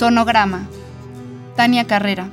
Sonograma. 0.00 0.66
Tania 1.56 1.86
Carrera. 1.86 2.32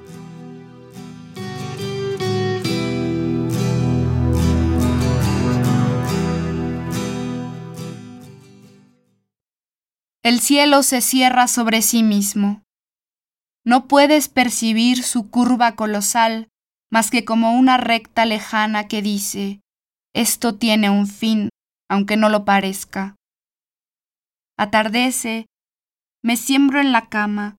El 10.24 10.39
cielo 10.39 10.81
se 10.81 11.01
cierra 11.01 11.49
sobre 11.49 11.81
sí 11.81 12.03
mismo. 12.03 12.63
No 13.65 13.89
puedes 13.89 14.29
percibir 14.29 15.03
su 15.03 15.29
curva 15.29 15.75
colosal 15.75 16.47
más 16.89 17.11
que 17.11 17.25
como 17.25 17.52
una 17.52 17.75
recta 17.75 18.23
lejana 18.23 18.88
que 18.88 19.02
dice, 19.02 19.59
esto 20.15 20.55
tiene 20.55 20.89
un 20.89 21.05
fin, 21.05 21.49
aunque 21.89 22.15
no 22.15 22.29
lo 22.29 22.45
parezca. 22.45 23.17
Atardece, 24.57 25.47
me 26.23 26.35
siembro 26.35 26.79
en 26.79 26.91
la 26.91 27.09
cama. 27.09 27.56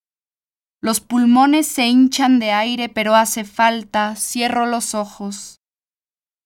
Los 0.81 1.01
pulmones 1.01 1.67
se 1.67 1.89
hinchan 1.89 2.39
de 2.39 2.53
aire, 2.53 2.89
pero 2.89 3.17
hace 3.17 3.45
falta, 3.45 4.15
cierro 4.15 4.67
los 4.67 4.95
ojos. 4.95 5.59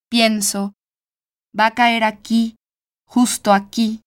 Pienso, 0.09 0.73
va 1.57 1.67
a 1.67 1.71
caer 1.75 2.03
aquí, 2.03 2.55
justo 3.05 3.53
aquí. 3.53 4.01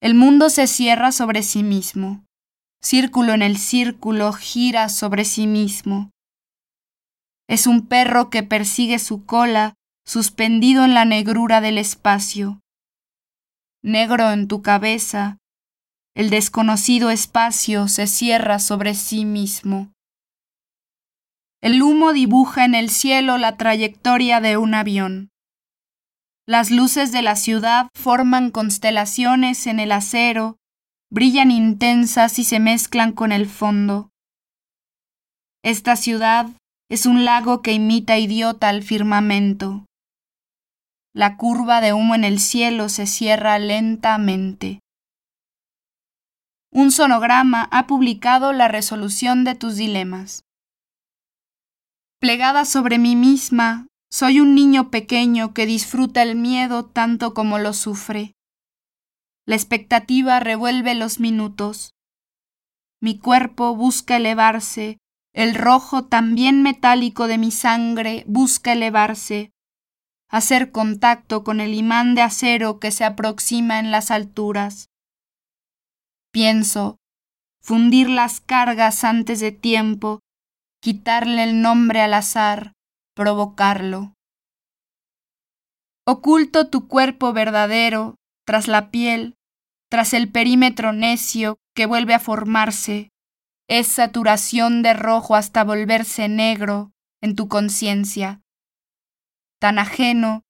El 0.00 0.14
mundo 0.14 0.50
se 0.50 0.66
cierra 0.66 1.10
sobre 1.10 1.42
sí 1.42 1.62
mismo. 1.62 2.24
Círculo 2.80 3.32
en 3.32 3.42
el 3.42 3.56
círculo 3.56 4.32
gira 4.32 4.88
sobre 4.88 5.24
sí 5.24 5.46
mismo. 5.46 6.10
Es 7.48 7.66
un 7.66 7.86
perro 7.86 8.30
que 8.30 8.42
persigue 8.42 8.98
su 8.98 9.24
cola 9.24 9.74
suspendido 10.04 10.84
en 10.84 10.94
la 10.94 11.04
negrura 11.04 11.60
del 11.60 11.78
espacio. 11.78 12.60
Negro 13.82 14.30
en 14.30 14.46
tu 14.46 14.62
cabeza, 14.62 15.38
el 16.16 16.30
desconocido 16.30 17.10
espacio 17.10 17.88
se 17.88 18.06
cierra 18.06 18.58
sobre 18.58 18.94
sí 18.94 19.26
mismo. 19.26 19.92
El 21.60 21.82
humo 21.82 22.14
dibuja 22.14 22.64
en 22.64 22.74
el 22.74 22.88
cielo 22.88 23.36
la 23.36 23.58
trayectoria 23.58 24.40
de 24.40 24.56
un 24.56 24.72
avión. 24.72 25.28
Las 26.48 26.70
luces 26.70 27.12
de 27.12 27.20
la 27.20 27.36
ciudad 27.36 27.88
forman 27.94 28.50
constelaciones 28.50 29.66
en 29.66 29.78
el 29.78 29.92
acero, 29.92 30.56
brillan 31.10 31.50
intensas 31.50 32.38
y 32.38 32.44
se 32.44 32.60
mezclan 32.60 33.12
con 33.12 33.30
el 33.30 33.46
fondo. 33.46 34.08
Esta 35.62 35.96
ciudad 35.96 36.48
es 36.88 37.04
un 37.04 37.26
lago 37.26 37.60
que 37.60 37.74
imita 37.74 38.16
idiota 38.16 38.70
al 38.70 38.82
firmamento. 38.82 39.84
La 41.14 41.36
curva 41.36 41.82
de 41.82 41.92
humo 41.92 42.14
en 42.14 42.24
el 42.24 42.40
cielo 42.40 42.88
se 42.88 43.06
cierra 43.06 43.58
lentamente. 43.58 44.80
Un 46.76 46.92
sonograma 46.92 47.70
ha 47.72 47.86
publicado 47.86 48.52
la 48.52 48.68
resolución 48.68 49.44
de 49.44 49.54
tus 49.54 49.76
dilemas. 49.76 50.44
Plegada 52.20 52.66
sobre 52.66 52.98
mí 52.98 53.16
misma, 53.16 53.86
soy 54.10 54.40
un 54.40 54.54
niño 54.54 54.90
pequeño 54.90 55.54
que 55.54 55.64
disfruta 55.64 56.20
el 56.20 56.36
miedo 56.36 56.84
tanto 56.84 57.32
como 57.32 57.58
lo 57.58 57.72
sufre. 57.72 58.34
La 59.46 59.54
expectativa 59.54 60.38
revuelve 60.38 60.94
los 60.94 61.18
minutos. 61.18 61.94
Mi 63.00 63.18
cuerpo 63.18 63.74
busca 63.74 64.18
elevarse, 64.18 64.98
el 65.32 65.54
rojo 65.54 66.04
también 66.04 66.62
metálico 66.62 67.26
de 67.26 67.38
mi 67.38 67.52
sangre 67.52 68.22
busca 68.26 68.72
elevarse, 68.72 69.50
hacer 70.28 70.72
contacto 70.72 71.42
con 71.42 71.60
el 71.60 71.72
imán 71.72 72.14
de 72.14 72.20
acero 72.20 72.80
que 72.80 72.90
se 72.90 73.04
aproxima 73.04 73.78
en 73.78 73.90
las 73.90 74.10
alturas. 74.10 74.90
Pienso, 76.36 76.98
fundir 77.62 78.10
las 78.10 78.40
cargas 78.40 79.04
antes 79.04 79.40
de 79.40 79.52
tiempo, 79.52 80.20
quitarle 80.82 81.42
el 81.44 81.62
nombre 81.62 82.02
al 82.02 82.12
azar, 82.12 82.74
provocarlo. 83.14 84.12
Oculto 86.06 86.68
tu 86.68 86.88
cuerpo 86.88 87.32
verdadero 87.32 88.16
tras 88.44 88.68
la 88.68 88.90
piel, 88.90 89.36
tras 89.90 90.12
el 90.12 90.30
perímetro 90.30 90.92
necio 90.92 91.56
que 91.74 91.86
vuelve 91.86 92.12
a 92.12 92.18
formarse, 92.18 93.08
es 93.66 93.86
saturación 93.86 94.82
de 94.82 94.92
rojo 94.92 95.36
hasta 95.36 95.64
volverse 95.64 96.28
negro 96.28 96.92
en 97.22 97.34
tu 97.34 97.48
conciencia, 97.48 98.42
tan 99.58 99.78
ajeno 99.78 100.42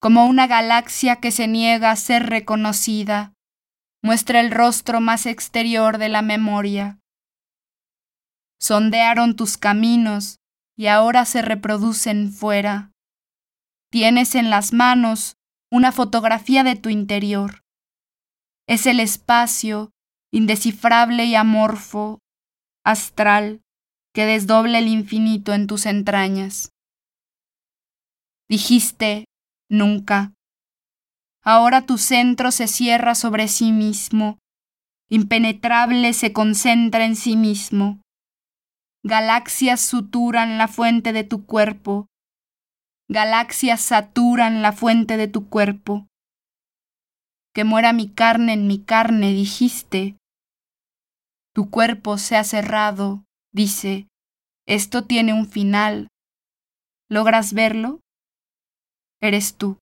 como 0.00 0.24
una 0.24 0.46
galaxia 0.46 1.16
que 1.16 1.30
se 1.30 1.48
niega 1.48 1.90
a 1.90 1.96
ser 1.96 2.30
reconocida, 2.30 3.34
muestra 4.04 4.40
el 4.40 4.50
rostro 4.50 5.00
más 5.00 5.24
exterior 5.24 5.96
de 5.96 6.10
la 6.10 6.20
memoria. 6.20 7.00
Sondearon 8.60 9.34
tus 9.34 9.56
caminos 9.56 10.40
y 10.76 10.88
ahora 10.88 11.24
se 11.24 11.40
reproducen 11.40 12.30
fuera. 12.30 12.92
Tienes 13.90 14.34
en 14.34 14.50
las 14.50 14.74
manos 14.74 15.38
una 15.72 15.90
fotografía 15.90 16.64
de 16.64 16.76
tu 16.76 16.90
interior. 16.90 17.62
Es 18.68 18.84
el 18.84 19.00
espacio, 19.00 19.90
indescifrable 20.30 21.24
y 21.24 21.34
amorfo, 21.34 22.18
astral, 22.84 23.62
que 24.12 24.26
desdobla 24.26 24.80
el 24.80 24.88
infinito 24.88 25.54
en 25.54 25.66
tus 25.66 25.86
entrañas. 25.86 26.72
Dijiste, 28.50 29.24
nunca. 29.70 30.34
Ahora 31.44 31.84
tu 31.84 31.98
centro 31.98 32.50
se 32.50 32.66
cierra 32.66 33.14
sobre 33.14 33.48
sí 33.48 33.70
mismo, 33.70 34.38
impenetrable 35.10 36.14
se 36.14 36.32
concentra 36.32 37.04
en 37.04 37.16
sí 37.16 37.36
mismo. 37.36 38.00
Galaxias 39.02 39.82
suturan 39.82 40.56
la 40.56 40.68
fuente 40.68 41.12
de 41.12 41.24
tu 41.24 41.44
cuerpo. 41.44 42.06
Galaxias 43.08 43.82
saturan 43.82 44.62
la 44.62 44.72
fuente 44.72 45.18
de 45.18 45.28
tu 45.28 45.50
cuerpo. 45.50 46.06
Que 47.54 47.64
muera 47.64 47.92
mi 47.92 48.08
carne 48.08 48.54
en 48.54 48.66
mi 48.66 48.82
carne, 48.82 49.32
dijiste. 49.32 50.16
Tu 51.54 51.70
cuerpo 51.70 52.16
se 52.16 52.36
ha 52.36 52.44
cerrado, 52.44 53.24
dice. 53.52 54.08
Esto 54.66 55.04
tiene 55.04 55.34
un 55.34 55.46
final. 55.46 56.08
¿Logras 57.10 57.52
verlo? 57.52 58.00
Eres 59.20 59.56
tú. 59.58 59.78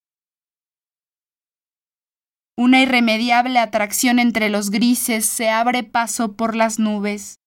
Una 2.57 2.83
irremediable 2.83 3.59
atracción 3.59 4.19
entre 4.19 4.51
los 4.51 4.71
grises 4.71 5.25
se 5.25 5.49
abre 5.49 5.85
paso 5.85 6.37
por 6.37 6.55
las 6.55 6.79
nubes. 6.79 7.39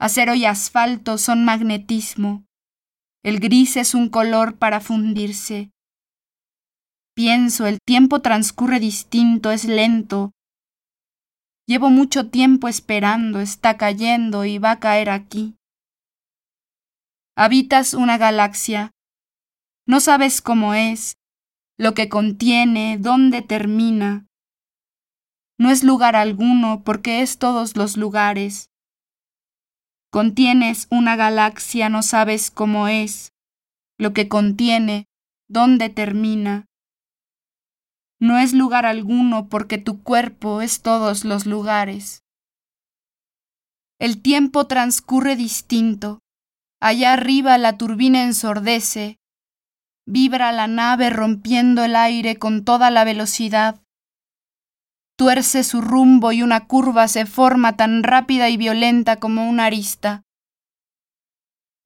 Acero 0.00 0.34
y 0.34 0.44
asfalto 0.44 1.18
son 1.18 1.44
magnetismo. 1.44 2.44
El 3.22 3.38
gris 3.38 3.76
es 3.76 3.94
un 3.94 4.08
color 4.08 4.58
para 4.58 4.80
fundirse. 4.80 5.70
Pienso, 7.14 7.66
el 7.66 7.78
tiempo 7.86 8.20
transcurre 8.20 8.80
distinto, 8.80 9.52
es 9.52 9.64
lento. 9.64 10.32
Llevo 11.68 11.88
mucho 11.88 12.30
tiempo 12.30 12.66
esperando, 12.66 13.38
está 13.38 13.76
cayendo 13.76 14.44
y 14.44 14.58
va 14.58 14.72
a 14.72 14.80
caer 14.80 15.10
aquí. 15.10 15.54
Habitas 17.36 17.94
una 17.94 18.18
galaxia. 18.18 18.90
No 19.86 20.00
sabes 20.00 20.42
cómo 20.42 20.74
es, 20.74 21.14
lo 21.78 21.94
que 21.94 22.08
contiene, 22.08 22.98
dónde 22.98 23.42
termina. 23.42 24.26
No 25.58 25.70
es 25.70 25.84
lugar 25.84 26.16
alguno 26.16 26.82
porque 26.84 27.22
es 27.22 27.38
todos 27.38 27.76
los 27.76 27.96
lugares. 27.96 28.70
Contienes 30.10 30.88
una 30.90 31.16
galaxia, 31.16 31.88
no 31.88 32.02
sabes 32.02 32.50
cómo 32.50 32.88
es, 32.88 33.32
lo 33.98 34.12
que 34.12 34.28
contiene, 34.28 35.06
dónde 35.48 35.88
termina. 35.88 36.66
No 38.20 38.38
es 38.38 38.52
lugar 38.52 38.86
alguno 38.86 39.48
porque 39.48 39.78
tu 39.78 40.02
cuerpo 40.02 40.62
es 40.62 40.82
todos 40.82 41.24
los 41.24 41.46
lugares. 41.46 42.22
El 43.98 44.20
tiempo 44.20 44.66
transcurre 44.66 45.36
distinto. 45.36 46.20
Allá 46.80 47.12
arriba 47.12 47.56
la 47.58 47.78
turbina 47.78 48.24
ensordece. 48.24 49.18
Vibra 50.06 50.52
la 50.52 50.66
nave 50.66 51.10
rompiendo 51.10 51.84
el 51.84 51.96
aire 51.96 52.38
con 52.38 52.64
toda 52.64 52.90
la 52.90 53.04
velocidad 53.04 53.82
tuerce 55.22 55.62
su 55.62 55.80
rumbo 55.80 56.32
y 56.32 56.42
una 56.42 56.66
curva 56.66 57.06
se 57.06 57.26
forma 57.26 57.76
tan 57.76 58.02
rápida 58.02 58.48
y 58.48 58.56
violenta 58.56 59.20
como 59.20 59.48
una 59.48 59.66
arista. 59.66 60.24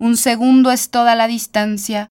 Un 0.01 0.17
segundo 0.17 0.71
es 0.71 0.91
toda 0.91 1.15
la 1.15 1.27
distancia. 1.27 2.09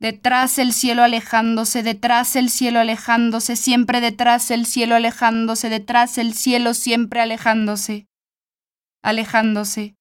Detrás 0.00 0.58
el 0.58 0.72
cielo 0.72 1.04
alejándose, 1.04 1.84
detrás 1.84 2.34
el 2.34 2.50
cielo 2.50 2.80
alejándose, 2.80 3.54
siempre 3.54 4.00
detrás 4.00 4.50
el 4.50 4.66
cielo 4.66 4.96
alejándose, 4.96 5.68
detrás 5.68 6.18
el 6.18 6.34
cielo 6.34 6.74
siempre 6.74 7.20
alejándose, 7.20 8.08
alejándose. 9.00 9.94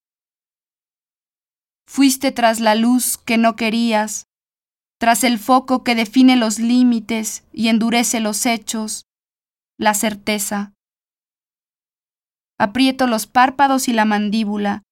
Fuiste 1.85 2.31
tras 2.31 2.59
la 2.59 2.73
luz 2.73 3.19
que 3.19 3.37
no 3.37 3.55
querías, 3.55 4.25
tras 4.99 5.23
el 5.23 5.37
foco 5.39 5.83
que 5.83 5.95
define 5.95 6.35
los 6.35 6.59
límites 6.59 7.43
y 7.51 7.67
endurece 7.67 8.19
los 8.19 8.45
hechos, 8.45 9.05
la 9.77 9.93
certeza. 9.93 10.73
Aprieto 12.57 13.07
los 13.07 13.27
párpados 13.27 13.87
y 13.87 13.93
la 13.93 14.05
mandíbula. 14.05 14.83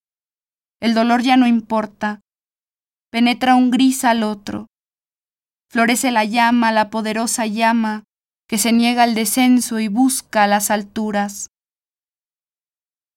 El 0.82 0.94
dolor 0.94 1.22
ya 1.22 1.38
no 1.38 1.48
importa. 1.48 2.22
Penetra 3.12 3.56
un 3.56 3.72
gris 3.72 4.04
al 4.04 4.24
otro. 4.24 4.68
Florece 5.70 6.12
la 6.12 6.26
llama, 6.26 6.72
la 6.72 6.90
poderosa 6.90 7.46
llama, 7.46 8.04
que 8.50 8.58
se 8.58 8.74
niega 8.74 9.04
al 9.04 9.16
descenso 9.16 9.80
y 9.80 9.88
busca 9.88 10.48
las 10.48 10.72
alturas. 10.72 11.48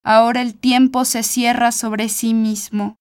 Ahora 0.04 0.42
el 0.42 0.54
tiempo 0.54 1.04
se 1.04 1.22
cierra 1.22 1.72
sobre 1.72 2.08
sí 2.08 2.34
mismo. 2.34 2.96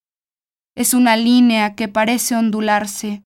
Es 0.75 0.95
una 0.95 1.17
línea 1.17 1.75
que 1.75 1.87
parece 1.87 2.35
ondularse 2.35 3.23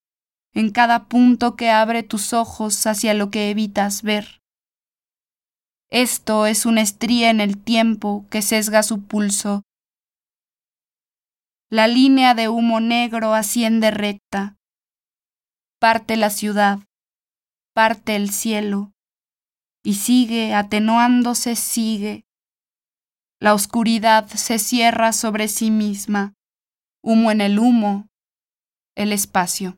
en 0.58 0.72
cada 0.72 1.08
punto 1.08 1.56
que 1.56 1.70
abre 1.70 2.02
tus 2.02 2.34
ojos 2.34 2.88
hacia 2.88 3.14
lo 3.14 3.30
que 3.30 3.52
evitas 3.52 4.02
ver. 4.02 4.42
Esto 5.92 6.48
es 6.48 6.66
una 6.66 6.82
estría 6.82 7.30
en 7.30 7.42
el 7.42 7.64
tiempo 7.64 8.26
que 8.32 8.42
sesga 8.42 8.82
su 8.82 9.04
pulso. 9.04 9.62
La 11.70 11.86
línea 11.86 12.34
de 12.34 12.50
humo 12.50 12.80
negro 12.80 13.36
asciende 13.36 13.92
recta. 13.92 14.58
Parte 15.80 16.18
la 16.18 16.32
ciudad, 16.32 16.80
parte 17.76 18.16
el 18.16 18.32
cielo, 18.32 18.94
y 19.84 19.94
sigue, 19.94 20.56
atenuándose, 20.56 21.56
sigue. 21.56 22.26
La 23.40 23.54
oscuridad 23.54 24.28
se 24.28 24.58
cierra 24.58 25.14
sobre 25.14 25.50
sí 25.50 25.70
misma, 25.70 26.34
humo 27.04 27.30
en 27.30 27.42
el 27.42 27.60
humo, 27.60 28.08
el 28.96 29.14
espacio. 29.14 29.78